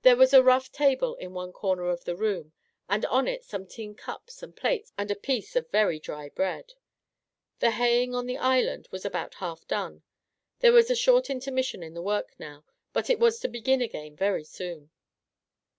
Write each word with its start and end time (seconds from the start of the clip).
There 0.00 0.16
was 0.16 0.32
a 0.32 0.42
rough 0.42 0.72
table 0.72 1.14
in 1.16 1.34
one 1.34 1.52
corner 1.52 1.90
of 1.90 2.04
the 2.06 2.16
room, 2.16 2.54
and 2.88 3.04
on 3.04 3.28
it 3.28 3.44
some 3.44 3.66
tin 3.66 3.94
cups 3.94 4.42
and 4.42 4.56
plates 4.56 4.94
and 4.96 5.10
a 5.10 5.14
piece 5.14 5.54
of 5.56 5.68
very 5.70 5.98
dry 6.00 6.30
bread. 6.30 6.72
The 7.58 7.72
haying 7.72 8.14
on 8.14 8.24
the 8.24 8.38
island 8.38 8.88
was 8.90 9.04
about 9.04 9.34
half 9.34 9.68
done; 9.68 10.04
there 10.60 10.72
was 10.72 10.90
a 10.90 10.96
short 10.96 11.28
inter 11.28 11.50
mission 11.52 11.82
in 11.82 11.92
the 11.92 12.00
work 12.00 12.32
now, 12.38 12.64
but 12.94 13.10
it 13.10 13.18
was 13.20 13.40
to 13.40 13.46
begin 13.48 13.82
again 13.82 14.16
very 14.16 14.44
soon. 14.44 14.90